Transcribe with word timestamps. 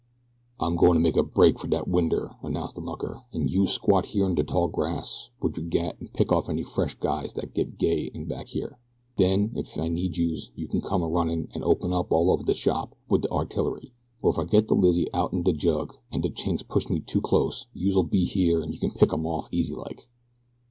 "I'm 0.59 0.77
goin' 0.77 0.95
to 0.95 0.99
make 0.99 1.15
a 1.15 1.21
break 1.21 1.59
fer 1.59 1.67
dat 1.67 1.87
winder," 1.87 2.31
announced 2.41 2.73
the 2.73 2.81
mucker, 2.81 3.21
"and 3.33 3.51
youse 3.51 3.73
squat 3.73 4.07
here 4.07 4.25
in 4.25 4.33
de 4.33 4.43
tall 4.43 4.67
grass 4.67 5.29
wid 5.39 5.55
yer 5.55 5.61
gat 5.61 5.97
an' 6.01 6.07
pick 6.11 6.31
off 6.31 6.49
any 6.49 6.63
fresh 6.63 6.95
guys 6.95 7.33
dat 7.33 7.53
get 7.53 7.77
gay 7.77 8.05
in 8.05 8.25
back 8.25 8.47
here. 8.47 8.79
Den, 9.17 9.51
if 9.53 9.77
I 9.77 9.89
need 9.89 10.17
youse 10.17 10.49
you 10.55 10.67
can 10.67 10.81
come 10.81 11.03
a 11.03 11.07
runnin' 11.07 11.49
an' 11.53 11.63
open 11.63 11.93
up 11.93 12.11
all 12.11 12.31
over 12.31 12.43
de 12.43 12.55
shop 12.55 12.95
wid 13.09 13.21
de 13.21 13.29
artillery, 13.31 13.93
or 14.23 14.31
if 14.31 14.39
I 14.39 14.45
gets 14.45 14.69
de 14.69 14.73
lizzie 14.73 15.13
outen 15.13 15.43
de 15.43 15.53
jug 15.53 15.93
an' 16.11 16.21
de 16.21 16.31
Chinks 16.31 16.63
push 16.67 16.89
me 16.89 16.99
too 16.99 17.21
clost 17.21 17.67
youse'll 17.75 18.01
be 18.01 18.25
here 18.25 18.61
where 18.61 18.69
yeh 18.71 18.79
can 18.79 18.89
pick 18.93 19.13
'em 19.13 19.27
off 19.27 19.49
easy 19.51 19.75
like." 19.75 20.09